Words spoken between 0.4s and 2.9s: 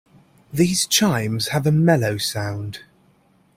These chimes have a mellow sound.